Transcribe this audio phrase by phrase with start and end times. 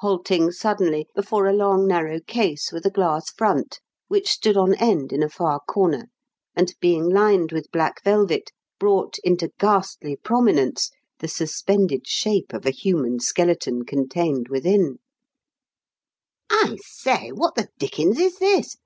[0.00, 5.14] halting suddenly before a long, narrow case, with a glass front, which stood on end
[5.14, 6.08] in a far corner,
[6.54, 10.90] and, being lined with black velvet, brought into ghastly prominence
[11.20, 14.98] the suspended shape of a human skeleton contained within
[16.50, 17.30] "I say!
[17.32, 18.76] What the dickens is this?